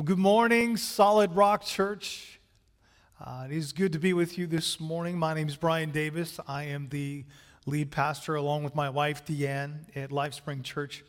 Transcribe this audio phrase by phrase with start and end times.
[0.00, 2.40] Well, good morning, Solid Rock Church.
[3.22, 5.18] Uh, it is good to be with you this morning.
[5.18, 6.40] My name is Bryan Davis.
[6.48, 7.26] I am the
[7.66, 11.04] lead pastor, along with my wife, Deanne, at LifeSpring Church,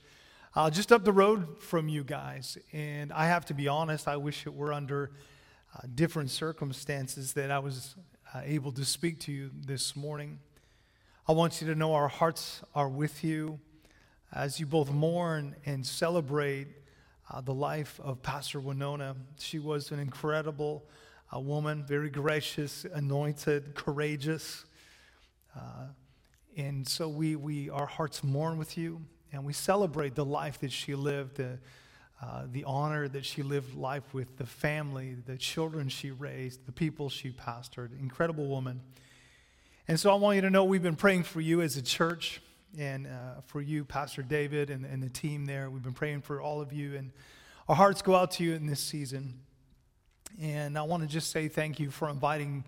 [0.57, 2.57] uh, just up the road from you guys.
[2.73, 5.11] And I have to be honest, I wish it were under
[5.73, 7.95] uh, different circumstances that I was
[8.35, 10.37] uh, able to speak to you this morning.
[11.29, 13.57] I want you to know our hearts are with you
[14.33, 16.67] as you both mourn and celebrate
[17.31, 19.15] uh, the life of Pastor Winona.
[19.39, 20.83] She was an incredible
[21.33, 24.65] uh, woman, very gracious, anointed, courageous.
[25.55, 25.87] Uh,
[26.57, 30.71] and so we, we, our hearts mourn with you, and we celebrate the life that
[30.71, 31.57] she lived, the,
[32.21, 36.71] uh, the honor that she lived life with, the family, the children she raised, the
[36.73, 37.97] people she pastored.
[37.97, 38.81] Incredible woman.
[39.87, 42.41] And so I want you to know we've been praying for you as a church
[42.77, 45.69] and uh, for you, Pastor David, and, and the team there.
[45.69, 47.11] We've been praying for all of you, and
[47.67, 49.39] our hearts go out to you in this season.
[50.41, 52.63] And I want to just say thank you for inviting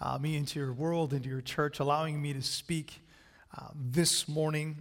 [0.00, 3.00] uh, me into your world, into your church, allowing me to speak
[3.56, 4.76] uh, this morning.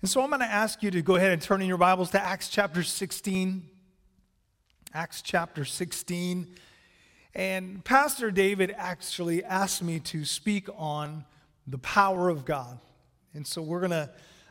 [0.00, 2.10] And so I'm going to ask you to go ahead and turn in your Bibles
[2.10, 3.68] to Acts chapter 16.
[4.92, 6.54] Acts chapter 16.
[7.34, 11.24] And Pastor David actually asked me to speak on
[11.66, 12.78] the power of God.
[13.34, 14.10] And so we're going to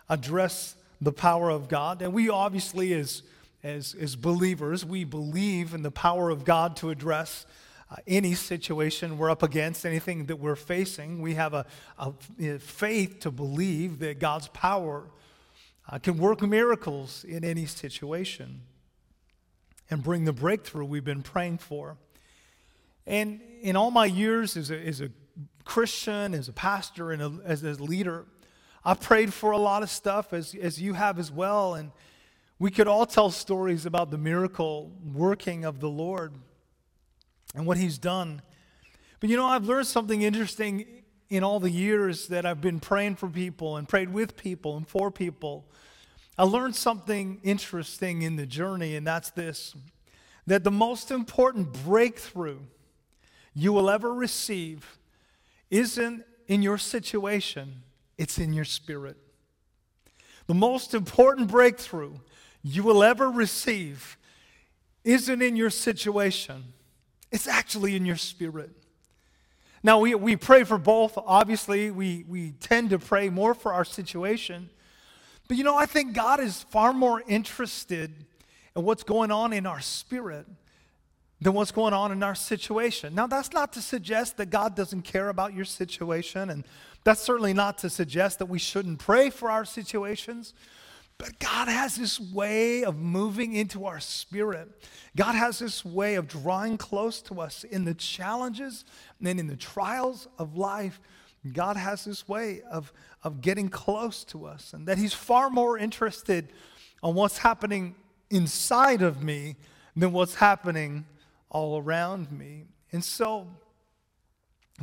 [0.10, 2.02] address the power of God.
[2.02, 3.24] And we obviously, as,
[3.64, 7.46] as, as believers, we believe in the power of God to address
[7.90, 11.22] uh, any situation we're up against, anything that we're facing.
[11.22, 11.66] We have a,
[11.98, 15.04] a, a faith to believe that God's power
[15.90, 18.62] uh, can work miracles in any situation
[19.90, 21.98] and bring the breakthrough we've been praying for.
[23.06, 25.10] And in all my years as a, as a
[25.66, 28.26] Christian, as a pastor, and a, as a leader,
[28.86, 31.76] I've prayed for a lot of stuff, as, as you have as well.
[31.76, 31.92] And
[32.60, 36.34] we could all tell stories about the miracle working of the Lord
[37.56, 38.42] and what He's done.
[39.20, 40.86] But you know, I've learned something interesting
[41.30, 44.88] in all the years that I've been praying for people and prayed with people and
[44.88, 45.66] for people.
[46.38, 49.76] I learned something interesting in the journey, and that's this
[50.46, 52.60] that the most important breakthrough
[53.54, 55.00] you will ever receive
[55.70, 57.84] isn't in your situation,
[58.18, 59.18] it's in your spirit.
[60.48, 62.16] The most important breakthrough
[62.64, 64.18] you will ever receive
[65.04, 66.64] isn't in your situation,
[67.32, 68.72] it's actually in your spirit.
[69.86, 71.18] Now, we, we pray for both.
[71.18, 74.70] Obviously, we, we tend to pray more for our situation.
[75.50, 78.14] But you know, I think God is far more interested
[78.76, 80.48] in what's going on in our spirit
[81.42, 83.14] than what's going on in our situation.
[83.14, 86.64] Now, that's not to suggest that God doesn't care about your situation, and
[87.04, 90.54] that's certainly not to suggest that we shouldn't pray for our situations.
[91.18, 94.68] But God has this way of moving into our spirit.
[95.16, 98.84] God has this way of drawing close to us in the challenges
[99.24, 101.00] and in the trials of life.
[101.52, 102.92] God has this way of,
[103.24, 106.52] of getting close to us, and that He's far more interested
[107.02, 107.96] on what's happening
[108.30, 109.58] inside of me
[109.96, 111.06] than what's happening
[111.50, 112.64] all around me.
[112.92, 113.48] And so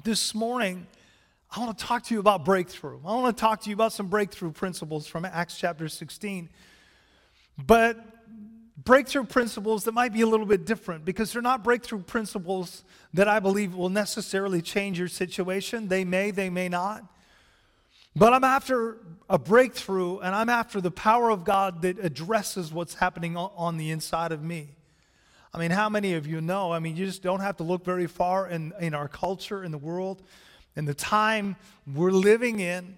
[0.04, 0.86] this morning,
[1.52, 3.00] I want to talk to you about breakthrough.
[3.04, 6.48] I want to talk to you about some breakthrough principles from Acts chapter 16.
[7.58, 7.98] But
[8.84, 12.84] breakthrough principles that might be a little bit different because they're not breakthrough principles
[13.14, 15.88] that I believe will necessarily change your situation.
[15.88, 17.02] They may, they may not.
[18.14, 22.94] But I'm after a breakthrough and I'm after the power of God that addresses what's
[22.94, 24.76] happening on the inside of me.
[25.52, 26.72] I mean, how many of you know?
[26.72, 29.72] I mean, you just don't have to look very far in, in our culture, in
[29.72, 30.22] the world,
[30.76, 31.56] in the time
[31.92, 32.94] we're living in.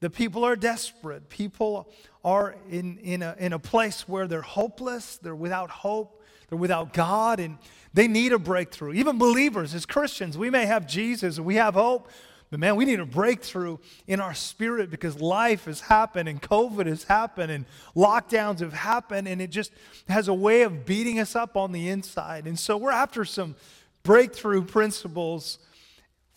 [0.00, 1.28] The people are desperate.
[1.28, 1.88] People
[2.24, 6.92] are in, in, a, in a place where they're hopeless, they're without hope, they're without
[6.92, 7.58] God, and
[7.94, 8.92] they need a breakthrough.
[8.92, 12.10] Even believers, as Christians, we may have Jesus and we have hope,
[12.50, 16.86] but man, we need a breakthrough in our spirit because life has happened and COVID
[16.86, 17.64] has happened and
[17.96, 19.72] lockdowns have happened and it just
[20.08, 22.46] has a way of beating us up on the inside.
[22.46, 23.56] And so we're after some
[24.04, 25.58] breakthrough principles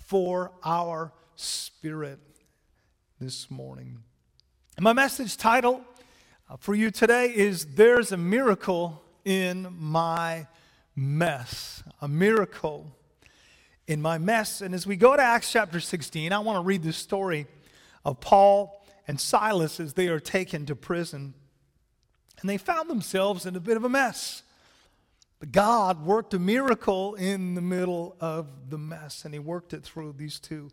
[0.09, 2.17] for our spirit
[3.19, 3.99] this morning.
[4.75, 5.81] And my message title
[6.49, 10.47] uh, for you today is There's a Miracle in My
[10.95, 11.83] Mess.
[12.01, 12.97] A miracle
[13.85, 14.61] in my mess.
[14.61, 17.45] And as we go to Acts chapter 16, I want to read the story
[18.03, 21.35] of Paul and Silas as they are taken to prison.
[22.41, 24.41] And they found themselves in a bit of a mess.
[25.39, 29.83] But God worked a miracle in the middle of the mess, and He worked it
[29.83, 30.71] through these two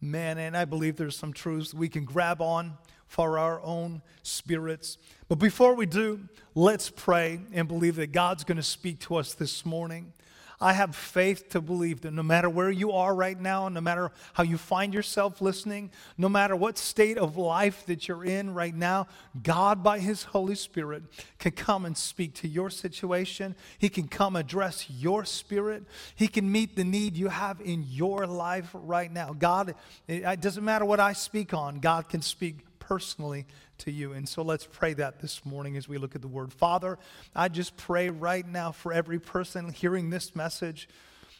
[0.00, 0.38] men.
[0.38, 4.98] And I believe there's some truths we can grab on for our own spirits.
[5.28, 6.20] But before we do,
[6.54, 10.12] let's pray and believe that God's going to speak to us this morning.
[10.60, 14.10] I have faith to believe that no matter where you are right now, no matter
[14.32, 18.74] how you find yourself listening, no matter what state of life that you're in right
[18.74, 19.06] now,
[19.42, 21.02] God, by His Holy Spirit,
[21.38, 23.54] can come and speak to your situation.
[23.78, 25.84] He can come address your spirit.
[26.14, 29.34] He can meet the need you have in your life right now.
[29.38, 29.74] God,
[30.08, 33.46] it doesn't matter what I speak on, God can speak personally
[33.78, 34.12] to you.
[34.12, 36.52] And so let's pray that this morning as we look at the word.
[36.52, 36.98] Father,
[37.34, 40.88] I just pray right now for every person hearing this message.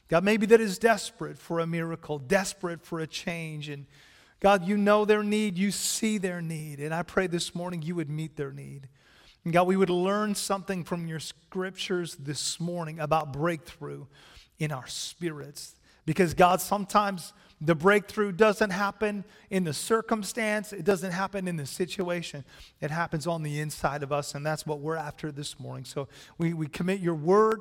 [0.08, 3.68] God, maybe that is desperate for a miracle, desperate for a change.
[3.68, 3.86] And
[4.40, 6.80] God, you know their need, you see their need.
[6.80, 8.88] And I pray this morning you would meet their need.
[9.44, 14.06] And God, we would learn something from your scriptures this morning about breakthrough
[14.58, 15.76] in our spirits.
[16.04, 21.66] Because, God, sometimes the breakthrough doesn't happen in the circumstance, it doesn't happen in the
[21.66, 22.44] situation.
[22.80, 25.84] It happens on the inside of us, and that's what we're after this morning.
[25.84, 27.60] So we, we commit your word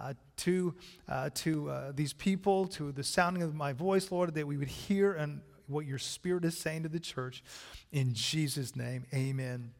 [0.00, 0.74] uh, to,
[1.08, 4.68] uh, to uh, these people, to the sounding of my voice, Lord, that we would
[4.68, 7.44] hear and what your spirit is saying to the church.
[7.92, 9.70] In Jesus' name, amen.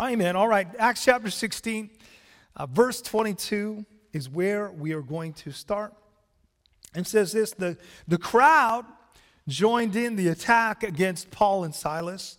[0.00, 0.36] Amen.
[0.36, 1.90] All right, Acts chapter 16,
[2.56, 5.94] uh, verse 22 is where we are going to start
[6.94, 8.84] and says this the, the crowd
[9.48, 12.38] joined in the attack against Paul and Silas,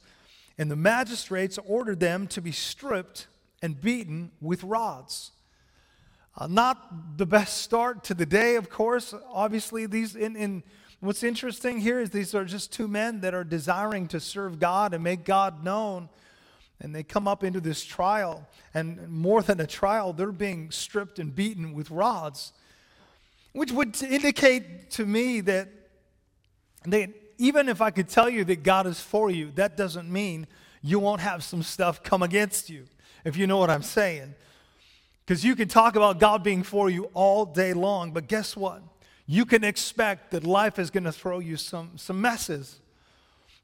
[0.58, 3.28] and the magistrates ordered them to be stripped
[3.62, 5.32] and beaten with rods.
[6.36, 9.14] Uh, not the best start to the day, of course.
[9.32, 10.64] Obviously, these in, in
[11.00, 14.94] what's interesting here is these are just two men that are desiring to serve God
[14.94, 16.10] and make God known.
[16.80, 21.20] And they come up into this trial, and more than a trial, they're being stripped
[21.20, 22.52] and beaten with rods
[23.54, 25.70] which would indicate to me that,
[26.86, 30.48] that even if I could tell you that God is for you, that doesn't mean
[30.82, 32.86] you won't have some stuff come against you,
[33.24, 34.36] if you know what I'm saying.
[35.26, 38.82] Because you can talk about God being for you all day long, but guess what?
[39.26, 42.80] You can expect that life is going to throw you some, some messes.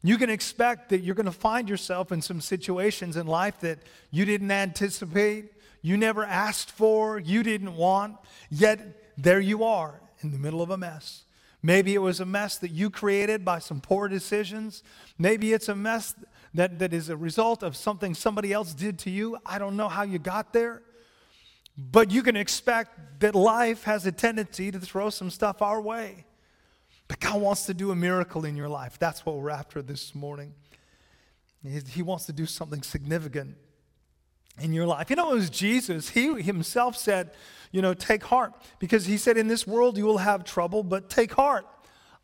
[0.01, 3.79] You can expect that you're going to find yourself in some situations in life that
[4.11, 5.51] you didn't anticipate,
[5.81, 8.15] you never asked for, you didn't want,
[8.49, 11.23] yet there you are in the middle of a mess.
[11.61, 14.81] Maybe it was a mess that you created by some poor decisions.
[15.17, 16.15] Maybe it's a mess
[16.53, 19.37] that, that is a result of something somebody else did to you.
[19.45, 20.81] I don't know how you got there.
[21.77, 26.25] But you can expect that life has a tendency to throw some stuff our way.
[27.09, 28.97] But God wants to do a miracle in your life.
[28.99, 30.53] That's what we're after this morning.
[31.89, 33.57] He wants to do something significant
[34.59, 35.09] in your life.
[35.09, 36.09] You know, it was Jesus.
[36.09, 37.31] He himself said,
[37.71, 38.53] you know, take heart.
[38.79, 41.65] Because he said, in this world you will have trouble, but take heart.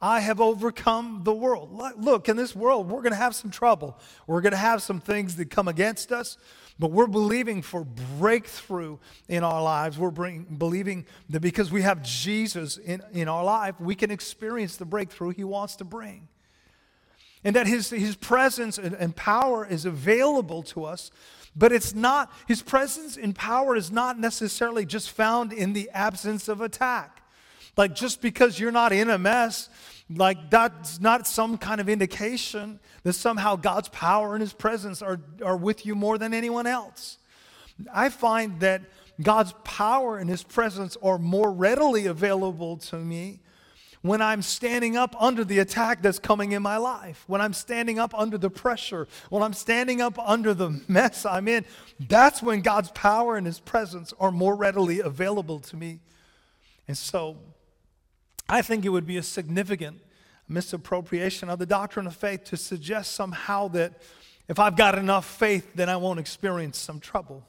[0.02, 1.72] I have overcome the world.
[1.98, 3.98] Look, in this world, we're going to have some trouble.
[4.28, 6.38] We're going to have some things that come against us,
[6.78, 7.86] but we're believing for
[8.20, 8.98] breakthrough
[9.30, 9.98] in our lives.
[9.98, 14.76] We're bring, believing that because we have Jesus in, in our life, we can experience
[14.76, 16.28] the breakthrough he wants to bring.
[17.44, 21.10] And that his, his presence and, and power is available to us
[21.56, 26.48] but it's not, his presence and power is not necessarily just found in the absence
[26.48, 27.22] of attack.
[27.78, 29.70] Like just because you're not in a mess,
[30.10, 35.20] like that's not some kind of indication that somehow God's power and his presence are,
[35.44, 37.18] are with you more than anyone else.
[37.94, 38.82] I find that
[39.22, 43.40] God's power and his presence are more readily available to me
[44.06, 47.98] when I'm standing up under the attack that's coming in my life, when I'm standing
[47.98, 51.66] up under the pressure, when I'm standing up under the mess I'm in,
[52.00, 56.02] that's when God's power and His presence are more readily available to me.
[56.88, 57.38] And so
[58.48, 60.00] I think it would be a significant
[60.48, 64.04] misappropriation of the doctrine of faith to suggest somehow that
[64.48, 67.44] if I've got enough faith, then I won't experience some trouble.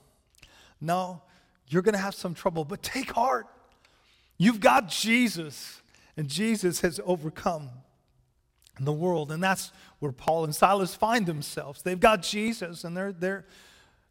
[0.80, 1.20] No,
[1.68, 3.46] you're going to have some trouble, but take heart.
[4.38, 5.82] You've got Jesus.
[6.16, 7.70] And Jesus has overcome
[8.80, 9.30] the world.
[9.30, 11.82] And that's where Paul and Silas find themselves.
[11.82, 13.46] They've got Jesus and they're, they're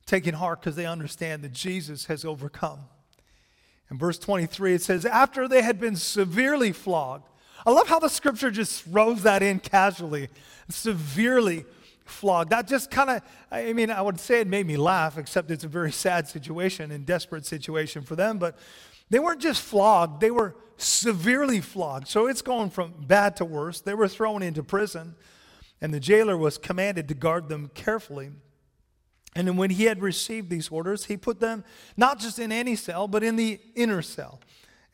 [0.06, 2.80] taking heart because they understand that Jesus has overcome.
[3.92, 7.30] In verse 23, it says, After they had been severely flogged,
[7.66, 10.30] I love how the scripture just throws that in casually.
[10.70, 11.66] Severely
[12.06, 12.52] flogged.
[12.52, 13.22] That just kind of,
[13.52, 16.92] I mean, I would say it made me laugh, except it's a very sad situation
[16.92, 18.38] and desperate situation for them.
[18.38, 18.58] But
[19.10, 22.08] they weren't just flogged, they were severely flogged.
[22.08, 23.82] So it's going from bad to worse.
[23.82, 25.16] They were thrown into prison,
[25.82, 28.32] and the jailer was commanded to guard them carefully.
[29.36, 31.66] And when he had received these orders, he put them
[31.98, 34.40] not just in any cell, but in the inner cell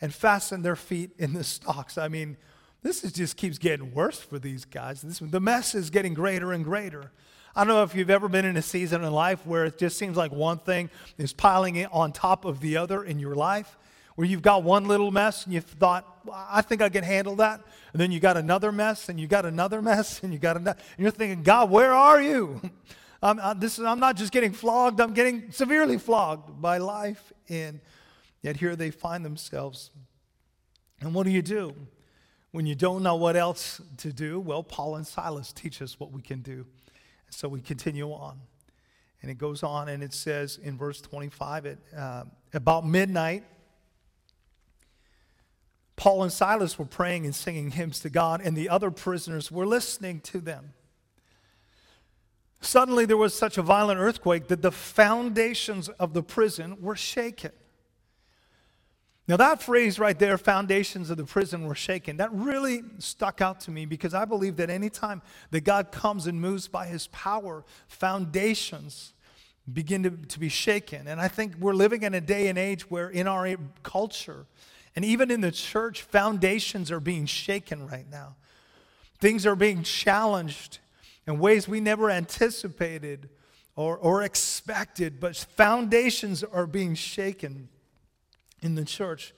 [0.01, 1.97] and fastened their feet in the stocks.
[1.97, 2.37] I mean,
[2.83, 5.01] this is just keeps getting worse for these guys.
[5.01, 7.11] This, the mess is getting greater and greater.
[7.55, 9.97] I don't know if you've ever been in a season in life where it just
[9.97, 13.77] seems like one thing is piling on top of the other in your life,
[14.15, 17.35] where you've got one little mess and you've thought, well, I think I can handle
[17.37, 17.61] that.
[17.91, 20.79] And then you got another mess and you got another mess and you got another.
[20.97, 22.61] And you're thinking, God, where are you?
[23.23, 27.31] I'm, I, this is, I'm not just getting flogged, I'm getting severely flogged by life.
[27.49, 27.79] And
[28.41, 29.91] yet here they find themselves.
[31.01, 31.75] And what do you do?
[32.51, 36.11] When you don't know what else to do, well, Paul and Silas teach us what
[36.11, 36.65] we can do.
[37.25, 38.39] And so we continue on.
[39.21, 43.43] And it goes on and it says in verse 25, at, uh, about midnight,
[45.95, 49.67] Paul and Silas were praying and singing hymns to God, and the other prisoners were
[49.67, 50.73] listening to them.
[52.59, 57.51] Suddenly, there was such a violent earthquake that the foundations of the prison were shaken.
[59.31, 63.61] Now, that phrase right there, foundations of the prison were shaken, that really stuck out
[63.61, 65.21] to me because I believe that anytime
[65.51, 69.13] that God comes and moves by his power, foundations
[69.71, 71.07] begin to, to be shaken.
[71.07, 74.47] And I think we're living in a day and age where in our culture,
[74.97, 78.35] and even in the church, foundations are being shaken right now.
[79.19, 80.79] Things are being challenged
[81.25, 83.29] in ways we never anticipated
[83.77, 87.69] or, or expected, but foundations are being shaken
[88.61, 89.33] in the church.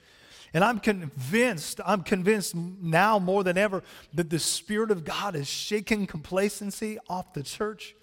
[0.53, 3.82] And I'm convinced, I'm convinced now more than ever
[4.13, 7.96] that the Spirit of God is shaking complacency off the church.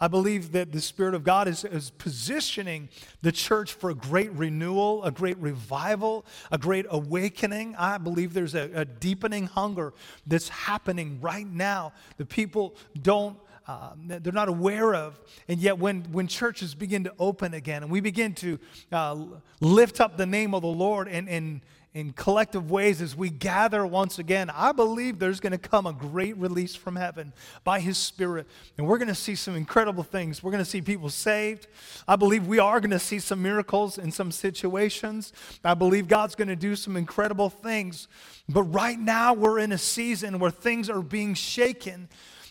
[0.00, 2.88] I believe that the Spirit of God is, is positioning
[3.20, 7.74] the church for a great renewal, a great revival, a great awakening.
[7.76, 9.92] I believe there's a, a deepening hunger
[10.24, 11.92] that's happening right now.
[12.16, 13.36] The people don't
[13.68, 15.20] uh, they're not aware of.
[15.46, 18.58] And yet, when, when churches begin to open again and we begin to
[18.90, 19.24] uh,
[19.60, 21.60] lift up the name of the Lord and, and,
[21.94, 25.92] in collective ways as we gather once again, I believe there's going to come a
[25.92, 27.32] great release from heaven
[27.64, 28.46] by His Spirit.
[28.76, 30.42] And we're going to see some incredible things.
[30.42, 31.66] We're going to see people saved.
[32.06, 35.32] I believe we are going to see some miracles in some situations.
[35.64, 38.06] I believe God's going to do some incredible things.
[38.48, 42.08] But right now, we're in a season where things are being shaken.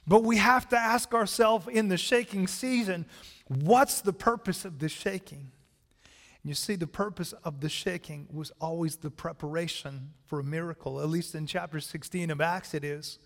[0.08, 3.06] But we have to ask ourselves in the shaking season
[3.48, 5.52] what's the purpose of this shaking?
[6.44, 11.02] And You see, the purpose of the shaking was always the preparation for a miracle.
[11.02, 13.20] At least in chapter 16 of Acts, it is.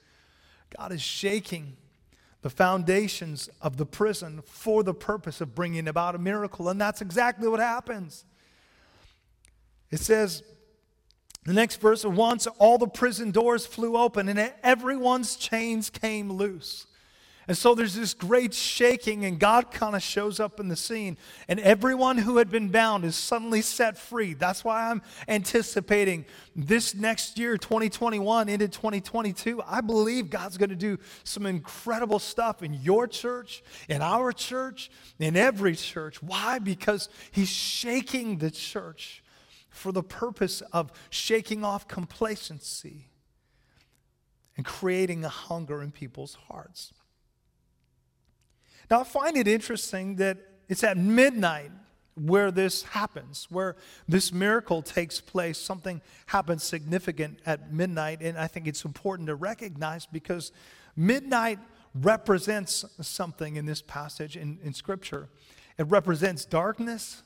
[0.75, 1.77] God is shaking
[2.41, 6.69] the foundations of the prison for the purpose of bringing about a miracle.
[6.69, 8.25] And that's exactly what happens.
[9.91, 10.41] It says,
[11.43, 16.85] the next verse, once all the prison doors flew open and everyone's chains came loose.
[17.47, 21.17] And so there's this great shaking, and God kind of shows up in the scene.
[21.47, 24.35] And everyone who had been bound is suddenly set free.
[24.35, 29.61] That's why I'm anticipating this next year, 2021 into 2022.
[29.65, 34.91] I believe God's going to do some incredible stuff in your church, in our church,
[35.19, 36.21] in every church.
[36.21, 36.59] Why?
[36.59, 39.20] Because He's shaking the church
[39.71, 43.07] for the purpose of shaking off complacency
[44.55, 46.93] and creating a hunger in people's hearts.
[48.89, 50.37] Now, I find it interesting that
[50.67, 51.71] it's at midnight
[52.15, 55.57] where this happens, where this miracle takes place.
[55.57, 60.51] Something happens significant at midnight, and I think it's important to recognize because
[60.95, 61.59] midnight
[61.95, 65.29] represents something in this passage in, in Scripture.
[65.77, 67.23] It represents darkness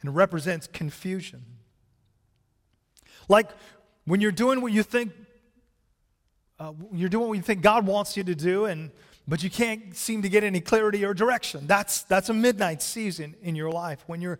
[0.00, 1.44] and it represents confusion.
[3.28, 3.50] Like
[4.04, 5.12] when you're doing what you think,
[6.58, 8.90] uh, you're doing what you think God wants you to do, and
[9.28, 11.66] but you can't seem to get any clarity or direction.
[11.66, 14.38] That's, that's a midnight season in your life when you're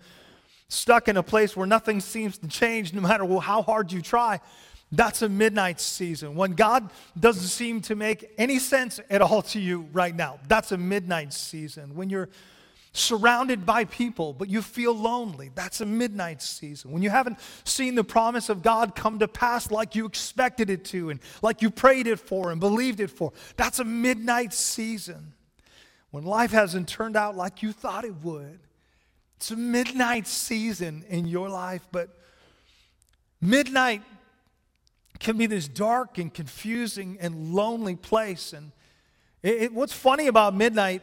[0.69, 4.41] stuck in a place where nothing seems to change no matter how hard you try.
[4.93, 6.37] That's a midnight season.
[6.37, 10.71] When God doesn't seem to make any sense at all to you right now, that's
[10.71, 11.97] a midnight season.
[11.97, 12.29] When you're
[12.97, 15.51] surrounded by people, but you feel lonely.
[15.55, 16.91] That's a midnight season.
[16.91, 20.85] When you haven't seen the promise of God come to pass like you expected it
[20.87, 25.35] to and like you prayed it for and believed it for, that's a midnight season.
[26.11, 28.61] When life hasn't turned out like you thought it would,
[29.37, 32.09] it's a midnight season in your life, but
[33.41, 34.03] midnight
[35.19, 38.53] can be this dark and confusing and lonely place.
[38.53, 38.73] And
[39.43, 41.03] it, it, what's funny about midnight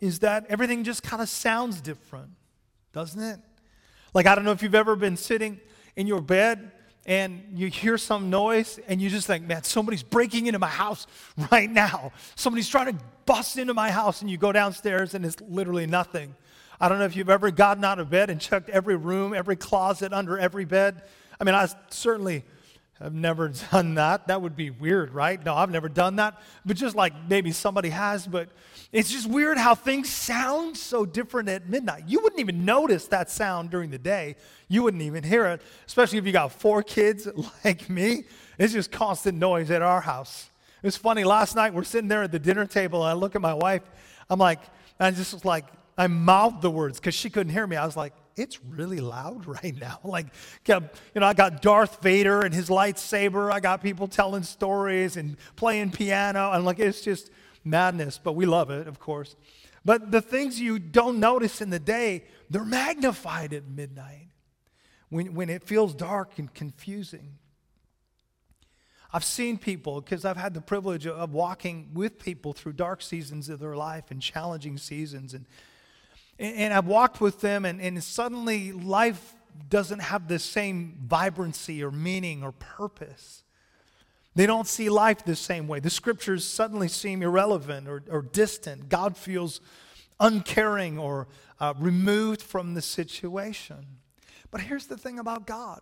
[0.00, 2.30] is that everything just kind of sounds different,
[2.92, 3.40] doesn't it?
[4.14, 5.60] Like, I don't know if you've ever been sitting
[5.96, 6.70] in your bed
[7.06, 11.06] and you hear some noise and you just think, man, somebody's breaking into my house
[11.52, 12.12] right now.
[12.36, 16.34] Somebody's trying to bust into my house, and you go downstairs and it's literally nothing.
[16.80, 19.56] I don't know if you've ever gotten out of bed and checked every room, every
[19.56, 21.02] closet, under every bed.
[21.40, 22.44] I mean, I certainly
[23.00, 24.26] I've never done that.
[24.28, 25.42] That would be weird, right?
[25.44, 26.40] No, I've never done that.
[26.66, 28.48] But just like maybe somebody has, but
[28.92, 32.04] it's just weird how things sound so different at midnight.
[32.06, 34.36] You wouldn't even notice that sound during the day.
[34.68, 37.28] You wouldn't even hear it, especially if you got four kids
[37.64, 38.24] like me.
[38.58, 40.50] It's just constant noise at our house.
[40.82, 41.24] It was funny.
[41.24, 43.82] Last night we're sitting there at the dinner table, and I look at my wife.
[44.30, 44.60] I'm like,
[45.00, 45.64] I just was like,
[45.96, 47.76] I mouthed the words because she couldn't hear me.
[47.76, 50.00] I was like, it's really loud right now.
[50.04, 50.26] Like,
[50.66, 50.80] you
[51.14, 53.52] know, I got Darth Vader and his lightsaber.
[53.52, 56.52] I got people telling stories and playing piano.
[56.52, 57.30] And like, it's just
[57.64, 59.36] madness, but we love it, of course.
[59.84, 64.28] But the things you don't notice in the day, they're magnified at midnight
[65.08, 67.38] when, when it feels dark and confusing.
[69.12, 73.48] I've seen people, because I've had the privilege of walking with people through dark seasons
[73.48, 75.32] of their life and challenging seasons.
[75.32, 75.46] And
[76.38, 79.34] and I've walked with them, and, and suddenly life
[79.68, 83.42] doesn't have the same vibrancy or meaning or purpose.
[84.34, 85.80] They don't see life the same way.
[85.80, 88.88] The scriptures suddenly seem irrelevant or, or distant.
[88.88, 89.60] God feels
[90.20, 91.26] uncaring or
[91.58, 93.98] uh, removed from the situation.
[94.50, 95.80] But here's the thing about God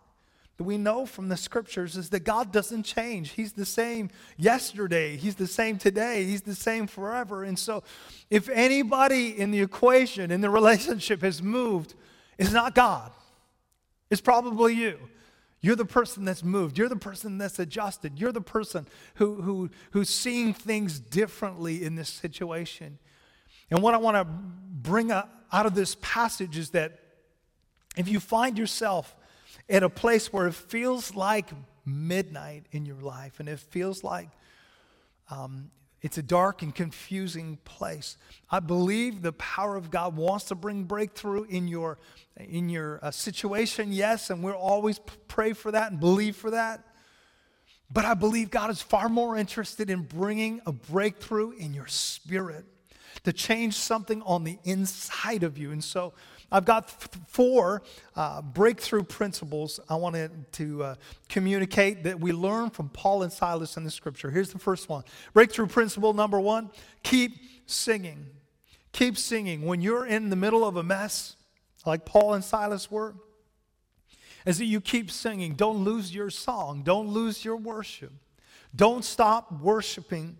[0.57, 3.31] that we know from the scriptures is that God doesn't change.
[3.31, 7.43] He's the same yesterday, He's the same today, He's the same forever.
[7.43, 7.83] And so,
[8.29, 11.93] if anybody in the equation, in the relationship has moved,
[12.37, 13.11] it's not God,
[14.09, 14.97] it's probably you.
[15.59, 16.77] You're the person that's moved.
[16.77, 18.19] You're the person that's adjusted.
[18.19, 22.99] You're the person who, who, who's seeing things differently in this situation.
[23.71, 26.99] And what I want to bring out of this passage is that
[27.97, 29.15] if you find yourself
[29.69, 31.49] in a place where it feels like
[31.85, 34.29] midnight in your life and it feels like
[35.29, 35.71] um,
[36.01, 38.17] it's a dark and confusing place.
[38.49, 41.97] I believe the power of God wants to bring breakthrough in your,
[42.37, 46.83] in your uh, situation, yes, and we'll always pray for that and believe for that.
[47.91, 52.65] But I believe God is far more interested in bringing a breakthrough in your spirit
[53.23, 55.71] to change something on the inside of you.
[55.71, 56.13] And so,
[56.51, 56.89] I've got
[57.27, 57.81] four
[58.15, 60.95] uh, breakthrough principles I wanted to uh,
[61.27, 64.31] communicate that we learn from Paul and Silas in the scripture.
[64.31, 66.69] Here's the first one Breakthrough principle number one
[67.03, 68.27] keep singing.
[68.93, 69.63] Keep singing.
[69.63, 71.35] When you're in the middle of a mess,
[71.85, 73.15] like Paul and Silas were,
[74.45, 75.53] is that you keep singing.
[75.53, 78.13] Don't lose your song, don't lose your worship.
[78.75, 80.37] Don't stop worshiping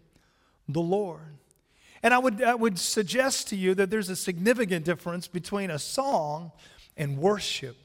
[0.68, 1.38] the Lord.
[2.04, 5.80] And I would, I would suggest to you that there's a significant difference between a
[5.80, 6.52] song
[6.96, 7.78] and worship.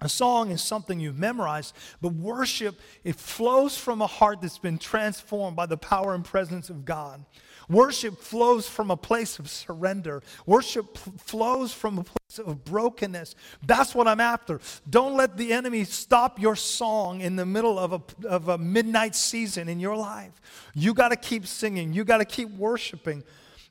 [0.00, 4.78] A song is something you've memorized, but worship, it flows from a heart that's been
[4.78, 7.24] transformed by the power and presence of God.
[7.68, 10.22] Worship flows from a place of surrender.
[10.46, 13.34] Worship flows from a place of brokenness.
[13.66, 14.60] That's what I'm after.
[14.88, 19.14] Don't let the enemy stop your song in the middle of a, of a midnight
[19.14, 20.40] season in your life.
[20.74, 23.22] You got to keep singing, you got to keep worshiping.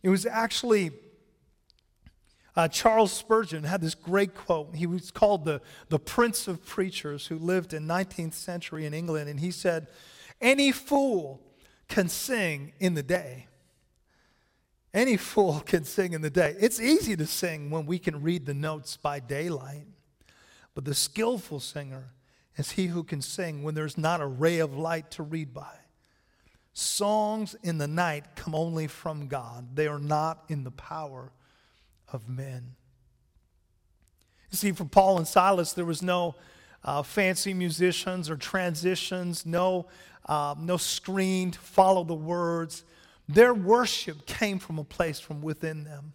[0.03, 0.91] It was actually.
[2.55, 4.75] Uh, Charles Spurgeon had this great quote.
[4.75, 9.29] He was called the, the Prince of Preachers who lived in 19th century in England.
[9.29, 9.85] And he said,
[10.41, 11.39] Any fool
[11.87, 13.46] can sing in the day,
[14.97, 16.55] any fool can sing in the day.
[16.59, 19.85] It's easy to sing when we can read the notes by daylight.
[20.73, 22.11] But the skillful singer
[22.57, 25.75] is he who can sing when there's not a ray of light to read by.
[26.73, 31.31] Songs in the night come only from God, they are not in the power
[32.11, 32.75] of men.
[34.51, 36.35] You see, for Paul and Silas, there was no
[36.83, 39.87] uh, fancy musicians or transitions, no,
[40.27, 42.83] uh, no screen to follow the words.
[43.27, 46.13] Their worship came from a place from within them.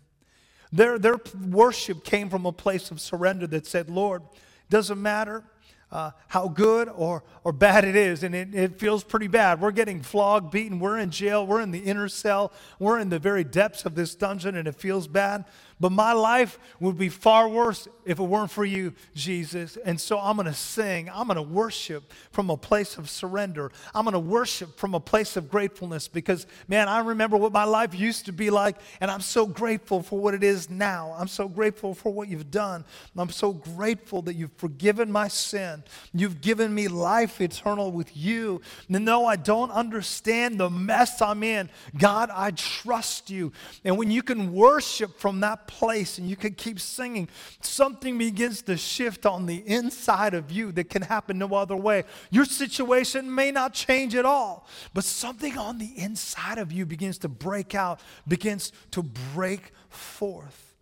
[0.72, 4.22] Their, their worship came from a place of surrender that said, Lord,
[4.70, 5.44] doesn't matter
[5.92, 9.61] uh, how good or, or bad it is, and it, it feels pretty bad.
[9.61, 13.18] We're getting flogged, beaten, we're in jail, we're in the inner cell, we're in the
[13.18, 15.44] very depths of this dungeon, and it feels bad.
[15.83, 19.77] But my life would be far worse if it weren't for you, Jesus.
[19.85, 21.11] And so I'm going to sing.
[21.12, 23.73] I'm going to worship from a place of surrender.
[23.92, 27.64] I'm going to worship from a place of gratefulness because, man, I remember what my
[27.64, 31.16] life used to be like, and I'm so grateful for what it is now.
[31.18, 32.85] I'm so grateful for what you've done.
[33.16, 35.83] I'm so grateful that you've forgiven my sin.
[36.14, 38.61] You've given me life eternal with you.
[38.88, 43.51] And though I don't understand the mess I'm in, God, I trust you.
[43.83, 47.28] And when you can worship from that place and you can keep singing,
[47.62, 52.04] something begins to shift on the inside of you that can happen no other way.
[52.30, 57.18] Your situation may not change at all, but something on the inside of you begins
[57.18, 60.74] to break out, begins to break forth.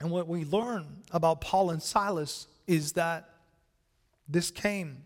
[0.00, 3.30] And what we learn about Paul and Silas is that
[4.28, 5.04] this came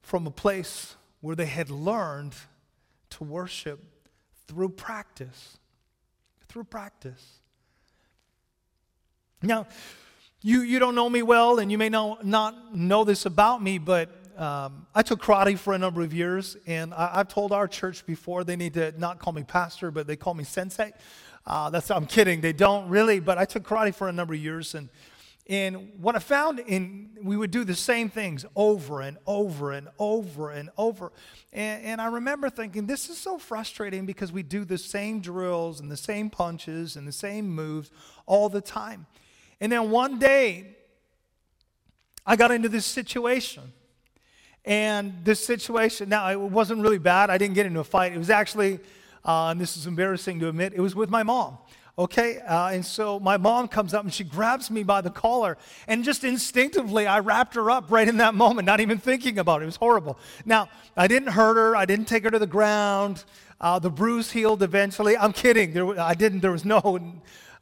[0.00, 2.34] from a place where they had learned
[3.10, 3.84] to worship
[4.46, 5.58] through practice.
[6.48, 7.40] Through practice.
[9.42, 9.66] Now,
[10.42, 13.78] you, you don't know me well, and you may know, not know this about me,
[13.78, 17.66] but um, I took karate for a number of years, and I, have told our
[17.66, 20.92] church before they need to not call me pastor, but they call me sensei.
[21.46, 22.40] Uh, that's I'm kidding.
[22.40, 24.88] They don't really, but I took karate for a number of years, and
[25.48, 29.88] and what I found in we would do the same things over and over and
[29.98, 31.12] over and over,
[31.52, 35.80] and, and I remember thinking this is so frustrating because we do the same drills
[35.80, 37.90] and the same punches and the same moves
[38.26, 39.06] all the time,
[39.60, 40.76] and then one day
[42.26, 43.72] I got into this situation.
[44.68, 47.30] And this situation, now it wasn't really bad.
[47.30, 48.12] I didn't get into a fight.
[48.12, 48.80] It was actually
[49.26, 51.58] uh, and this is embarrassing to admit, it was with my mom.
[51.98, 55.56] Okay, uh, and so my mom comes up and she grabs me by the collar,
[55.88, 59.62] and just instinctively, I wrapped her up right in that moment, not even thinking about
[59.62, 59.64] it.
[59.64, 60.18] It was horrible.
[60.44, 63.24] Now, I didn't hurt her, I didn't take her to the ground.
[63.58, 65.16] Uh, the bruise healed eventually.
[65.16, 65.72] I'm kidding.
[65.72, 66.40] There, I didn't.
[66.40, 67.00] There was no.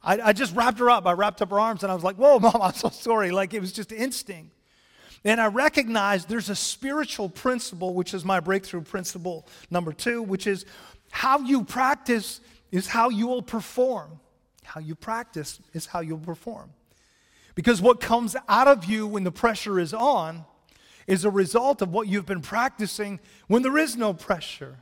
[0.03, 1.05] I, I just wrapped her up.
[1.05, 3.53] I wrapped up her arms, and I was like, "Whoa, mom, I'm so sorry." Like
[3.53, 4.51] it was just instinct.
[5.23, 10.45] And I recognized there's a spiritual principle, which is my breakthrough principle number two, which
[10.45, 10.65] is
[11.09, 14.19] how you practice is how you will perform.
[14.65, 16.71] How you practice is how you'll perform.
[17.55, 20.45] Because what comes out of you when the pressure is on
[21.07, 24.77] is a result of what you've been practicing when there is no pressure,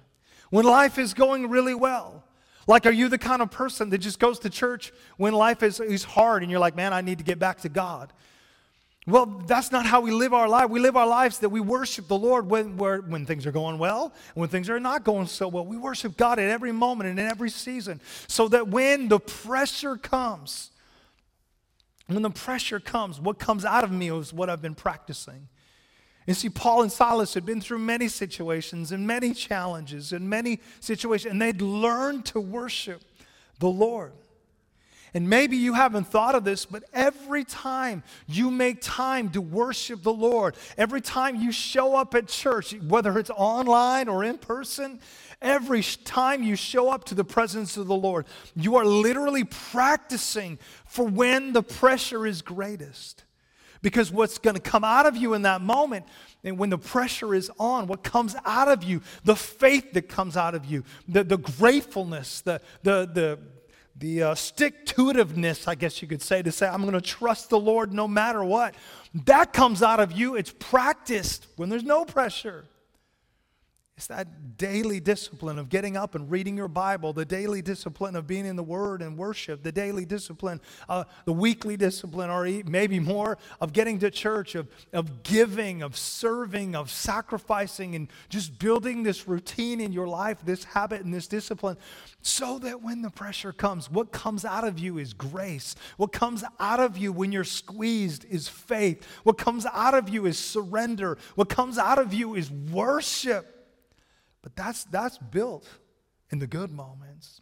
[0.50, 2.24] when life is going really well.
[2.66, 5.80] Like, are you the kind of person that just goes to church when life is,
[5.80, 8.14] is hard and you're like, man, I need to get back to God?
[9.06, 10.70] Well, that's not how we live our life.
[10.70, 14.14] We live our lives that we worship the Lord when, when things are going well
[14.34, 15.66] when things are not going so well.
[15.66, 19.98] We worship God at every moment and in every season so that when the pressure
[19.98, 20.72] comes,
[22.08, 25.50] when the pressure comes, what comes out of me is what I've been practicing.
[26.26, 30.62] And see, Paul and Silas had been through many situations and many challenges and many
[30.80, 33.02] situations, and they'd learned to worship
[33.60, 34.14] the Lord.
[35.16, 40.02] And maybe you haven't thought of this, but every time you make time to worship
[40.02, 45.00] the Lord, every time you show up at church, whether it's online or in person,
[45.40, 50.58] every time you show up to the presence of the Lord, you are literally practicing
[50.88, 53.24] for when the pressure is greatest.
[53.84, 56.06] Because what's going to come out of you in that moment,
[56.44, 60.38] and when the pressure is on, what comes out of you, the faith that comes
[60.38, 63.40] out of you, the, the gratefulness, the, the, the,
[63.96, 67.02] the uh, stick to itiveness, I guess you could say, to say, I'm going to
[67.02, 68.76] trust the Lord no matter what.
[69.26, 70.36] That comes out of you.
[70.36, 72.66] It's practiced when there's no pressure.
[74.04, 78.28] It's that daily discipline of getting up and reading your Bible, the daily discipline of
[78.28, 83.00] being in the Word and worship, the daily discipline, uh, the weekly discipline, or maybe
[83.00, 89.04] more of getting to church, of, of giving, of serving, of sacrificing, and just building
[89.04, 91.78] this routine in your life, this habit and this discipline,
[92.22, 95.76] so that when the pressure comes, what comes out of you is grace.
[95.96, 99.08] What comes out of you when you're squeezed is faith.
[99.24, 101.18] What comes out of you is surrender.
[101.36, 103.53] What comes out of you is worship.
[104.44, 105.68] But that's, that's built
[106.30, 107.42] in the good moments.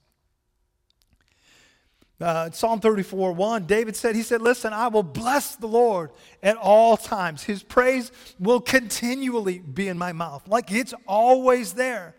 [2.21, 6.11] Uh, Psalm 34 1, David said, He said, Listen, I will bless the Lord
[6.43, 7.43] at all times.
[7.43, 10.47] His praise will continually be in my mouth.
[10.47, 12.15] Like it's always there.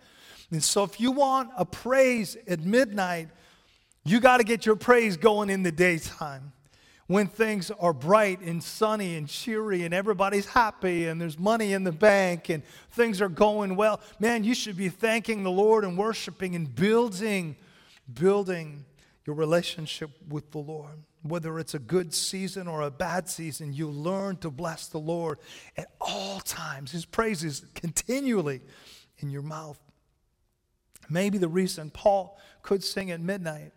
[0.51, 3.29] And so if you want a praise at midnight,
[4.05, 6.53] you got to get your praise going in the daytime
[7.13, 11.85] when things are bright and sunny and cheery and everybody's happy and there's money in
[11.85, 15.99] the bank and things are going well, man, you should be thanking the Lord and
[15.99, 17.57] worshiping and building,
[18.13, 18.85] building
[19.27, 20.95] your relationship with the Lord.
[21.23, 25.39] Whether it's a good season or a bad season, you learn to bless the Lord
[25.77, 26.93] at all times.
[26.93, 28.61] His praise is continually
[29.19, 29.79] in your mouth.
[31.09, 33.73] Maybe the reason Paul could sing at midnight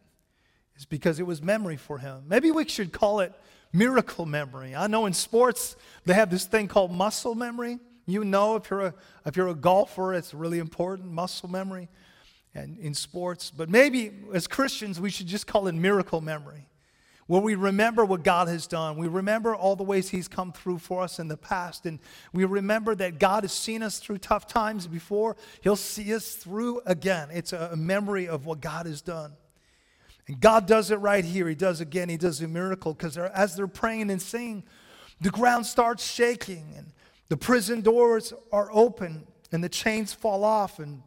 [0.77, 2.23] is because it was memory for him.
[2.27, 3.33] Maybe we should call it
[3.71, 4.75] miracle memory.
[4.75, 7.79] I know in sports they have this thing called muscle memory.
[8.05, 8.93] You know if you're a
[9.25, 11.89] if you're a golfer, it's really important muscle memory
[12.53, 13.51] and in sports.
[13.55, 16.67] But maybe as Christians we should just call it miracle memory.
[17.27, 18.97] Where we remember what God has done.
[18.97, 21.87] We remember all the ways He's come through for us in the past.
[21.87, 21.97] And
[22.33, 25.35] we remember that God has seen us through tough times before.
[25.61, 27.29] He'll see us through again.
[27.33, 29.33] It's a memory of what God has done.
[30.27, 31.47] And God does it right here.
[31.47, 32.09] He does again.
[32.09, 34.63] He does a miracle because as they're praying and singing,
[35.21, 36.91] the ground starts shaking and
[37.29, 41.01] the prison doors are open and the chains fall off and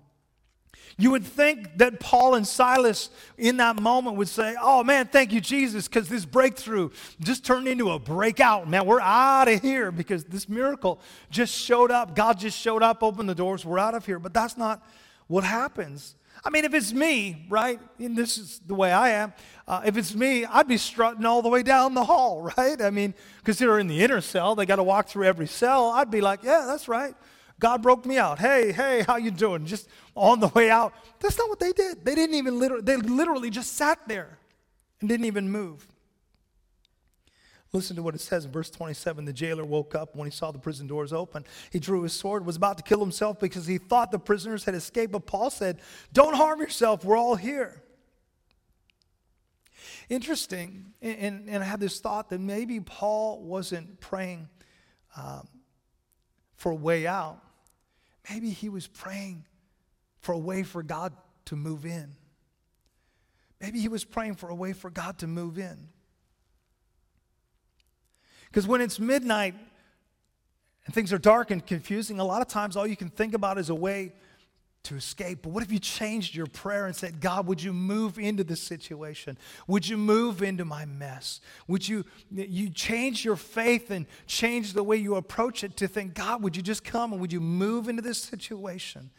[0.97, 5.33] You would think that Paul and Silas in that moment would say, Oh man, thank
[5.33, 8.69] you, Jesus, because this breakthrough just turned into a breakout.
[8.69, 11.01] Man, we're out of here because this miracle
[11.31, 12.17] just showed up.
[12.17, 14.19] God just showed up, opened the doors, we're out of here.
[14.19, 14.83] But that's not
[15.27, 16.17] what happens.
[16.49, 19.35] I mean, if it's me, right, and this is the way I am,
[19.67, 22.81] uh, if it's me, I'd be strutting all the way down the hall, right?
[22.81, 25.91] I mean, because they're in the inner cell, they got to walk through every cell.
[25.91, 27.15] I'd be like, yeah, that's right.
[27.61, 28.39] God broke me out.
[28.39, 29.67] Hey, hey, how you doing?
[29.67, 30.95] Just on the way out.
[31.21, 32.03] That's not what they did.
[32.03, 34.39] They didn't even literally, they literally just sat there
[35.01, 35.87] and didn't even move.
[37.73, 39.27] Listen to what it says in verse 27.
[39.27, 41.45] The jailer woke up when he saw the prison doors open.
[41.71, 44.75] He drew his sword, was about to kill himself because he thought the prisoners had
[44.75, 45.13] escaped.
[45.13, 45.81] But Paul said,
[46.13, 47.83] Don't harm yourself, we're all here.
[50.09, 54.49] Interesting, and, and I had this thought that maybe Paul wasn't praying
[55.17, 55.47] um,
[56.57, 57.43] for a way out.
[58.31, 59.45] Maybe he was praying
[60.21, 61.13] for a way for God
[61.47, 62.15] to move in.
[63.61, 65.89] Maybe he was praying for a way for God to move in.
[68.51, 69.55] Because when it's midnight
[70.87, 73.59] and things are dark and confusing, a lot of times all you can think about
[73.59, 74.13] is a way
[74.85, 75.41] to escape.
[75.43, 78.63] But what if you changed your prayer and said, God, would you move into this
[78.63, 79.37] situation?
[79.67, 81.41] Would you move into my mess?
[81.67, 86.15] Would you, you change your faith and change the way you approach it to think,
[86.15, 89.11] God, would you just come and would you move into this situation?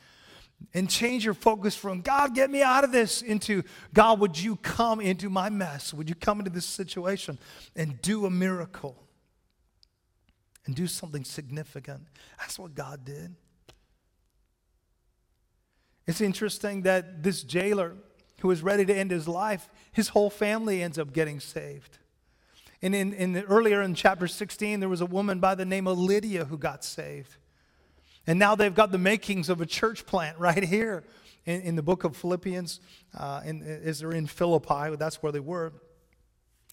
[0.73, 3.63] And change your focus from God, get me out of this, into
[3.93, 5.93] God, would you come into my mess?
[5.93, 7.37] Would you come into this situation
[7.75, 8.97] and do a miracle?
[10.65, 12.01] And do something significant.
[12.37, 13.35] That's what God did.
[16.05, 17.95] It's interesting that this jailer
[18.41, 21.97] who was ready to end his life, his whole family ends up getting saved.
[22.81, 25.87] And in, in the, earlier in chapter 16, there was a woman by the name
[25.87, 27.35] of Lydia who got saved.
[28.25, 31.03] And now they've got the makings of a church plant right here
[31.45, 32.79] in, in the book of Philippians,
[33.17, 35.73] uh, in, as they're in Philippi, that's where they were.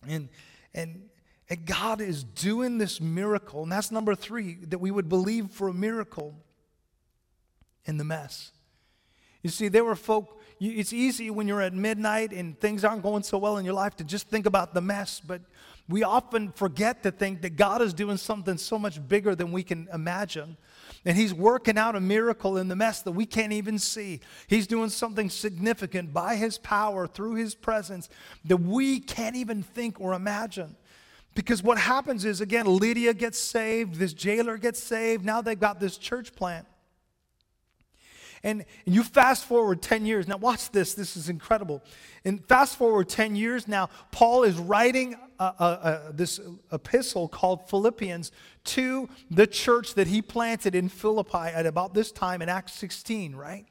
[0.06, 0.28] And,
[0.74, 1.08] and,
[1.48, 3.62] and God is doing this miracle.
[3.62, 6.34] And that's number three, that we would believe for a miracle
[7.84, 8.52] in the mess.
[9.42, 13.22] You see, there were folk, it's easy when you're at midnight and things aren't going
[13.22, 15.40] so well in your life to just think about the mess, but
[15.88, 19.62] we often forget to think that God is doing something so much bigger than we
[19.62, 20.56] can imagine.
[21.04, 24.20] And He's working out a miracle in the mess that we can't even see.
[24.48, 28.08] He's doing something significant by His power, through His presence,
[28.46, 30.74] that we can't even think or imagine.
[31.36, 35.78] Because what happens is, again, Lydia gets saved, this jailer gets saved, now they've got
[35.78, 36.66] this church plant.
[38.42, 40.26] And, you fast forward 10 years.
[40.26, 40.94] Now, watch this.
[40.94, 41.82] This is incredible.
[42.24, 45.50] And fast forward 10 years now, Paul is writing a, a,
[46.08, 46.40] a, this
[46.72, 48.32] epistle called Philippians
[48.64, 53.36] to the church that he planted in Philippi at about this time in Acts 16,
[53.36, 53.66] right?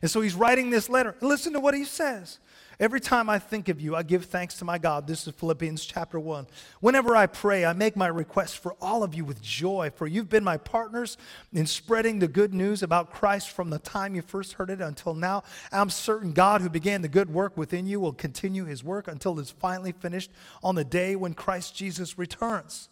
[0.00, 1.16] And so he's writing this letter.
[1.20, 2.38] Listen to what he says.
[2.80, 5.06] Every time I think of you, I give thanks to my God.
[5.06, 6.46] This is Philippians chapter 1.
[6.80, 10.30] Whenever I pray, I make my request for all of you with joy, for you've
[10.30, 11.18] been my partners
[11.52, 15.12] in spreading the good news about Christ from the time you first heard it until
[15.12, 15.42] now.
[15.70, 19.38] I'm certain God, who began the good work within you, will continue his work until
[19.38, 20.30] it's finally finished
[20.62, 22.88] on the day when Christ Jesus returns.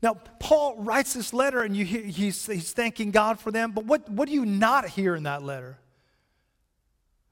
[0.00, 3.86] Now, Paul writes this letter and you hear, he's, he's thanking God for them, but
[3.86, 5.78] what, what do you not hear in that letter?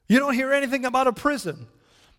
[0.09, 1.67] You don't hear anything about a prison.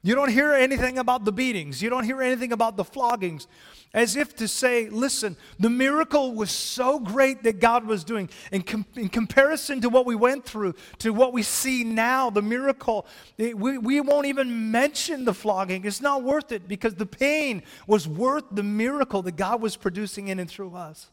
[0.02, 1.82] You don't hear anything about the beatings.
[1.82, 3.48] You don't hear anything about the floggings.
[3.94, 8.30] As if to say, listen, the miracle was so great that God was doing.
[8.52, 12.42] In, com- in comparison to what we went through, to what we see now, the
[12.42, 15.84] miracle, it, we, we won't even mention the flogging.
[15.86, 20.30] It's not worth it because the pain was worth the miracle that God was producing
[20.30, 21.10] in and through us.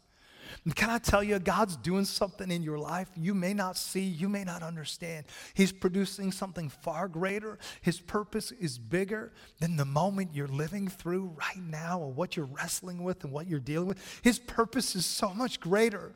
[0.75, 4.29] Can I tell you, God's doing something in your life you may not see, you
[4.29, 5.27] may not understand.
[5.55, 7.59] He's producing something far greater.
[7.83, 12.47] His purpose is bigger than the moment you're living through right now or what you're
[12.47, 14.21] wrestling with and what you're dealing with.
[14.23, 16.15] His purpose is so much greater.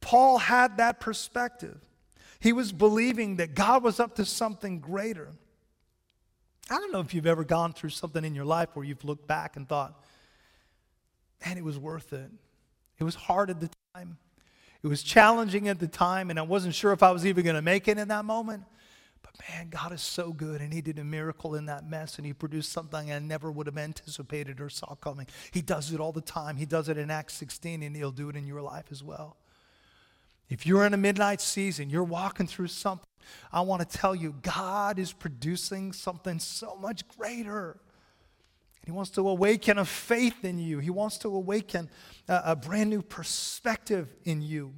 [0.00, 1.80] Paul had that perspective.
[2.38, 5.30] He was believing that God was up to something greater.
[6.70, 9.26] I don't know if you've ever gone through something in your life where you've looked
[9.26, 10.00] back and thought,
[11.44, 12.30] man, it was worth it.
[12.98, 14.18] It was hard at the time.
[14.82, 17.56] It was challenging at the time, and I wasn't sure if I was even going
[17.56, 18.64] to make it in that moment.
[19.22, 22.26] But man, God is so good, and He did a miracle in that mess, and
[22.26, 25.26] He produced something I never would have anticipated or saw coming.
[25.50, 26.56] He does it all the time.
[26.56, 29.36] He does it in Acts 16, and He'll do it in your life as well.
[30.48, 33.08] If you're in a midnight season, you're walking through something,
[33.52, 37.80] I want to tell you, God is producing something so much greater.
[38.86, 40.78] He wants to awaken a faith in you.
[40.78, 41.90] He wants to awaken
[42.28, 44.74] a, a brand new perspective in you,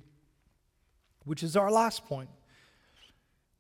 [1.27, 2.31] which is our last point.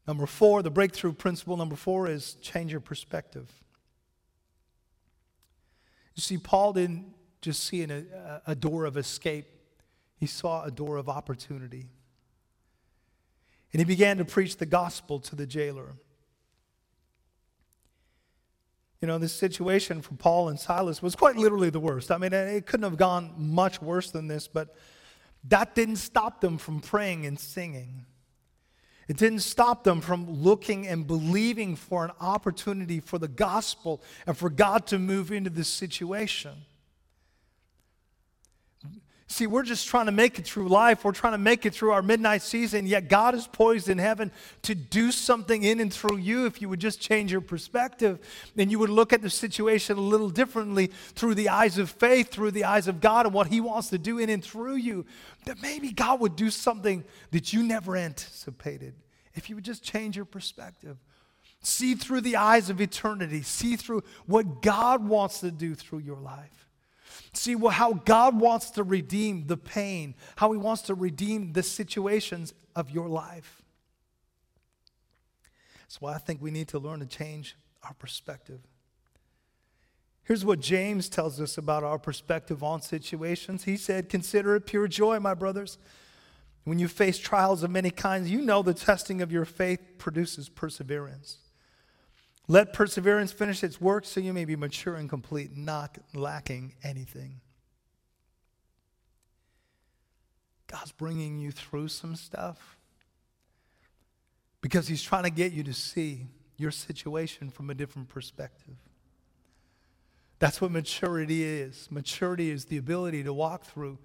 [0.06, 3.52] Number four, the breakthrough principle number four is change your perspective.
[6.14, 9.44] You see, Paul didn't just see a, a door of escape,
[10.16, 11.90] he saw a door of opportunity.
[13.74, 15.96] And he began to preach the gospel to the jailer.
[19.00, 22.10] You know, this situation for Paul and Silas was quite literally the worst.
[22.10, 24.74] I mean, it couldn't have gone much worse than this, but
[25.44, 28.06] that didn't stop them from praying and singing.
[29.06, 34.36] It didn't stop them from looking and believing for an opportunity for the gospel and
[34.36, 36.52] for God to move into this situation.
[39.30, 41.04] See, we're just trying to make it through life.
[41.04, 44.32] We're trying to make it through our midnight season, yet God is poised in heaven
[44.62, 48.20] to do something in and through you if you would just change your perspective
[48.56, 52.30] and you would look at the situation a little differently through the eyes of faith,
[52.30, 55.04] through the eyes of God and what He wants to do in and through you.
[55.44, 58.94] That maybe God would do something that you never anticipated
[59.34, 60.96] if you would just change your perspective.
[61.60, 66.20] See through the eyes of eternity, see through what God wants to do through your
[66.20, 66.67] life.
[67.38, 71.62] See well, how God wants to redeem the pain, how He wants to redeem the
[71.62, 73.62] situations of your life.
[75.82, 78.58] That's why I think we need to learn to change our perspective.
[80.24, 83.62] Here's what James tells us about our perspective on situations.
[83.62, 85.78] He said, Consider it pure joy, my brothers.
[86.64, 90.48] When you face trials of many kinds, you know the testing of your faith produces
[90.48, 91.38] perseverance.
[92.50, 97.42] Let perseverance finish its work so you may be mature and complete, not lacking anything.
[100.66, 102.78] God's bringing you through some stuff
[104.62, 108.76] because He's trying to get you to see your situation from a different perspective.
[110.38, 111.88] That's what maturity is.
[111.90, 113.98] Maturity is the ability to walk through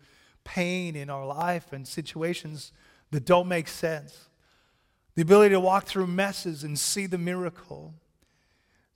[0.44, 2.74] pain in our life and situations
[3.12, 4.30] that don't make sense,
[5.16, 7.94] the ability to walk through messes and see the miracle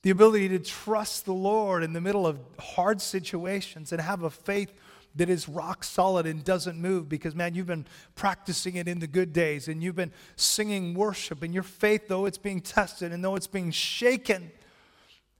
[0.04, 4.30] the ability to trust the Lord in the middle of hard situations and have a
[4.30, 4.72] faith
[5.16, 9.08] that is rock solid and doesn't move because, man, you've been practicing it in the
[9.08, 13.24] good days and you've been singing worship, and your faith, though it's being tested and
[13.24, 14.52] though it's being shaken,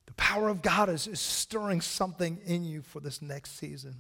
[0.08, 3.96] the power of God is, is stirring something in you for this next season.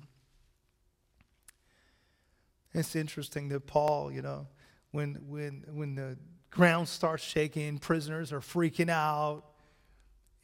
[2.74, 4.48] It's interesting that Paul, you know,
[4.92, 6.18] when, when, when the
[6.50, 9.44] ground starts shaking, prisoners are freaking out,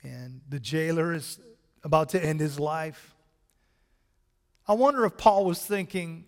[0.03, 1.39] and the jailer is
[1.83, 3.15] about to end his life.
[4.67, 6.25] I wonder if Paul was thinking,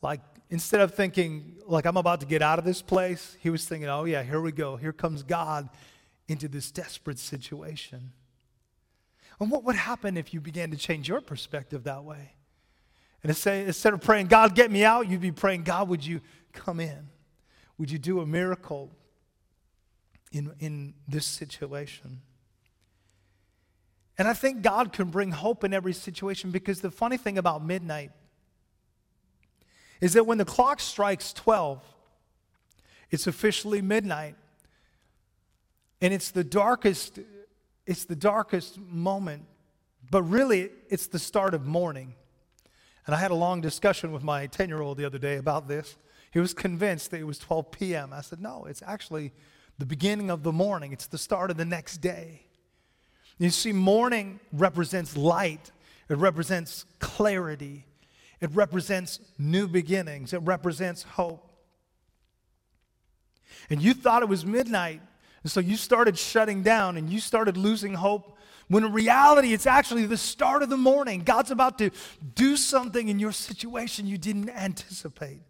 [0.00, 3.64] like, instead of thinking, like, I'm about to get out of this place, he was
[3.64, 4.76] thinking, oh, yeah, here we go.
[4.76, 5.68] Here comes God
[6.28, 8.12] into this desperate situation.
[9.40, 12.32] And what would happen if you began to change your perspective that way?
[13.22, 16.20] And instead of praying, God, get me out, you'd be praying, God, would you
[16.52, 17.08] come in?
[17.78, 18.90] Would you do a miracle
[20.32, 22.20] in, in this situation?
[24.22, 27.64] And I think God can bring hope in every situation because the funny thing about
[27.64, 28.12] midnight
[30.00, 31.82] is that when the clock strikes 12,
[33.10, 34.36] it's officially midnight.
[36.00, 37.18] And it's the darkest
[37.84, 39.42] it's the darkest moment,
[40.08, 42.14] but really it's the start of morning.
[43.08, 45.96] And I had a long discussion with my 10-year-old the other day about this.
[46.30, 48.12] He was convinced that it was 12 p.m.
[48.12, 49.32] I said, "No, it's actually
[49.78, 50.92] the beginning of the morning.
[50.92, 52.46] It's the start of the next day."
[53.38, 55.70] You see, morning represents light,
[56.08, 57.86] it represents clarity,
[58.40, 61.48] it represents new beginnings, it represents hope.
[63.70, 65.00] And you thought it was midnight,
[65.42, 68.38] and so you started shutting down and you started losing hope.
[68.68, 71.24] When in reality, it's actually the start of the morning.
[71.24, 71.90] God's about to
[72.34, 75.42] do something in your situation you didn't anticipate.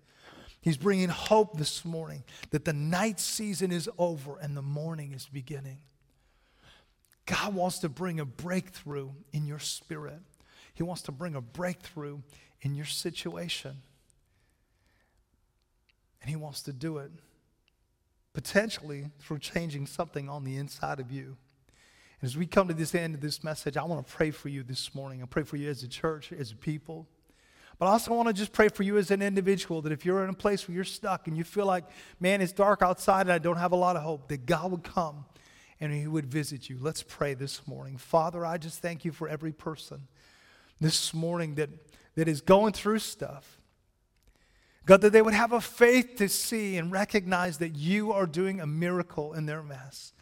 [0.61, 5.27] He's bringing hope this morning that the night season is over and the morning is
[5.27, 5.79] beginning.
[7.33, 10.21] God wants to bring a breakthrough in your spirit.
[10.75, 12.19] He wants to bring a breakthrough
[12.61, 13.79] in your situation.
[16.21, 17.11] And He wants to do it
[18.35, 21.37] potentially through changing something on the inside of you.
[22.21, 24.51] And as we come to this end of this message, I want to pray for
[24.51, 25.23] you this morning.
[25.23, 27.09] I pray for you as a church, as a people.
[27.79, 30.23] But I also want to just pray for you as an individual that if you're
[30.23, 31.85] in a place where you're stuck and you feel like,
[32.21, 34.85] man, it's dark outside and I don't have a lot of hope, that God would
[34.85, 35.25] come
[35.83, 36.79] and He would visit you.
[36.81, 37.97] Let's pray this morning.
[37.97, 40.07] Father, I just thank you for every person
[40.81, 41.71] this morning that,
[42.15, 43.59] that is going through stuff.
[44.87, 48.61] God, that they would have a faith to see and recognize that you are doing
[48.61, 50.13] a miracle in their mess.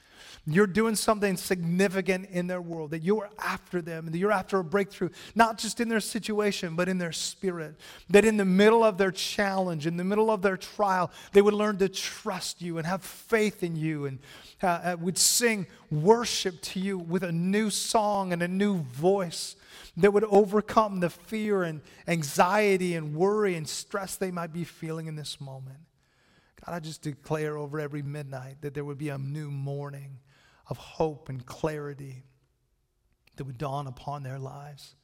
[0.47, 4.59] You're doing something significant in their world, that you're after them, and that you're after
[4.59, 7.77] a breakthrough, not just in their situation, but in their spirit.
[8.09, 11.55] That in the middle of their challenge, in the middle of their trial, they would
[11.55, 14.19] learn to trust you and have faith in you and
[14.63, 19.57] uh, uh would sing worship to you with a new song and a new voice
[19.97, 25.07] that would overcome the fear and anxiety and worry and stress they might be feeling
[25.07, 25.79] in this moment.
[26.65, 30.19] God, I just declare over every midnight that there would be a new morning
[30.69, 32.25] of hope and clarity
[33.37, 34.95] that would dawn upon their lives.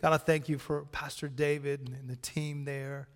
[0.00, 3.08] God, I thank you for Pastor David and the team there.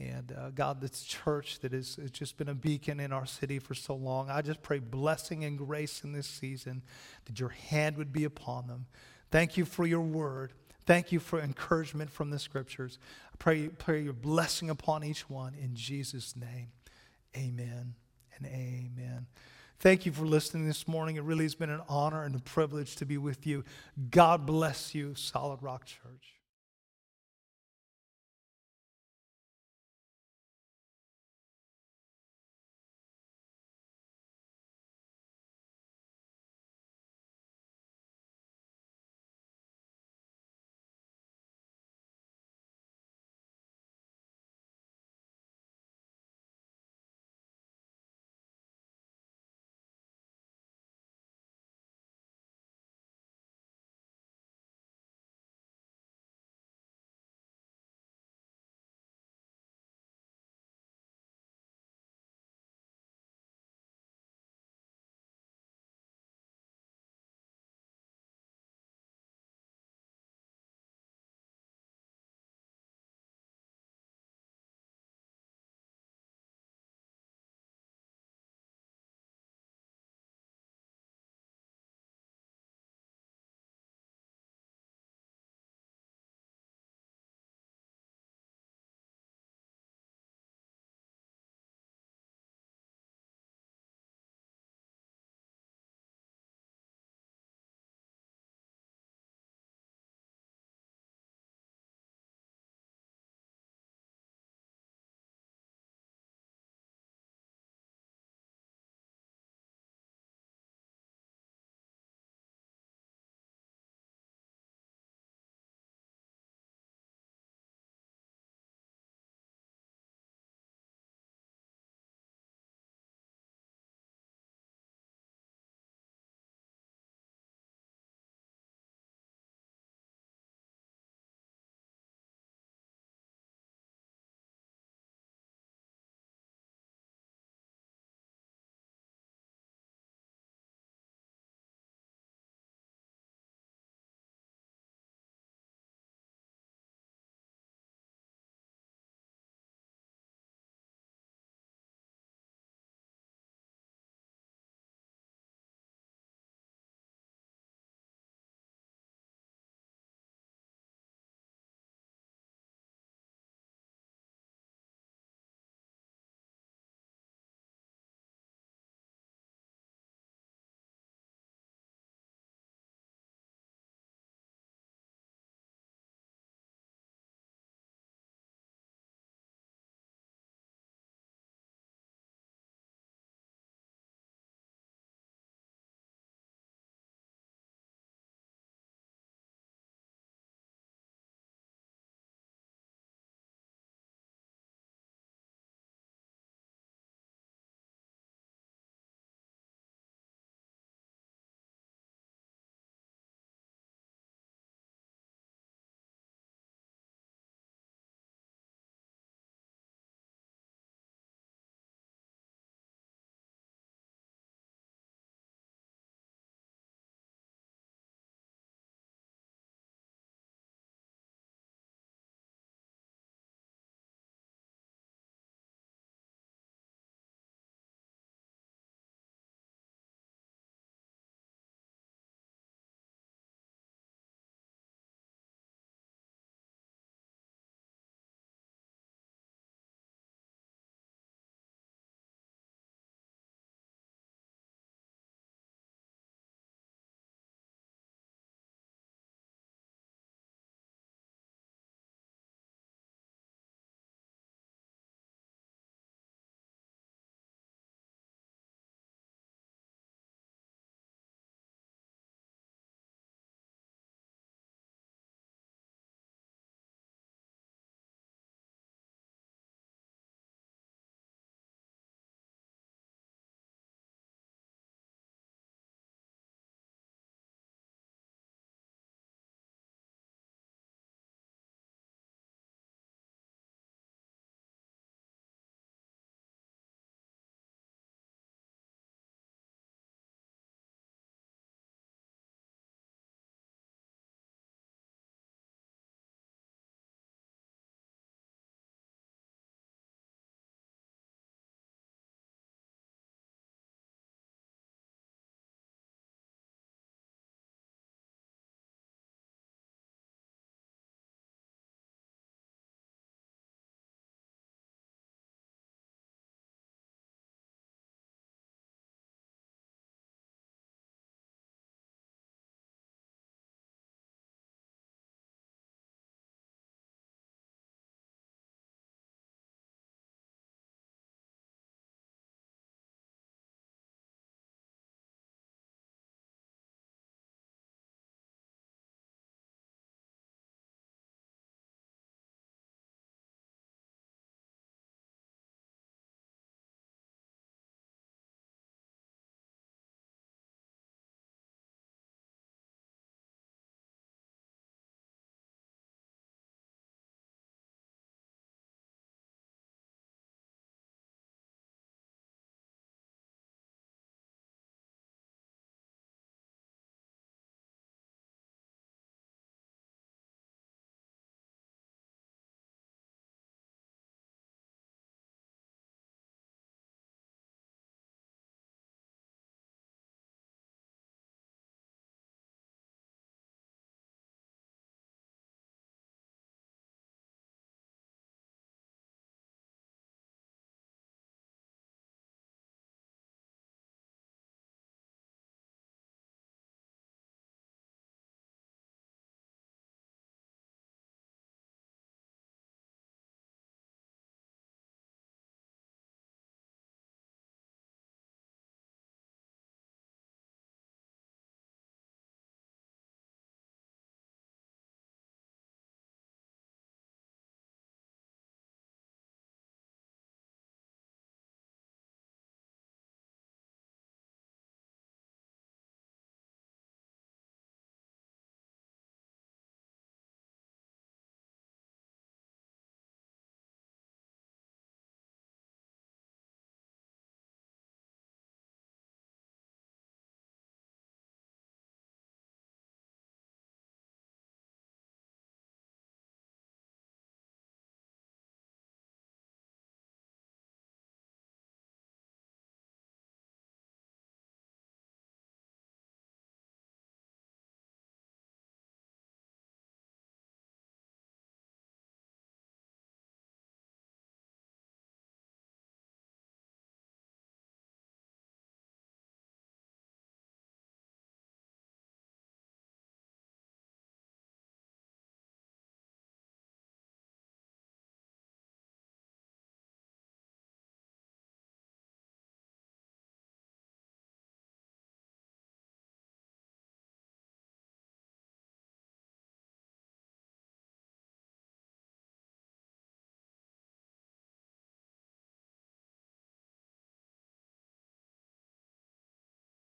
[0.00, 3.58] And uh, God, this church that has, has just been a beacon in our city
[3.58, 4.30] for so long.
[4.30, 6.82] I just pray blessing and grace in this season,
[7.26, 8.86] that your hand would be upon them.
[9.30, 10.54] Thank you for your word.
[10.86, 12.98] Thank you for encouragement from the scriptures.
[13.32, 16.68] I pray, pray your blessing upon each one in Jesus' name.
[17.36, 17.94] Amen
[18.36, 19.26] and amen.
[19.78, 21.16] Thank you for listening this morning.
[21.16, 23.64] It really has been an honor and a privilege to be with you.
[24.10, 26.39] God bless you, Solid Rock Church.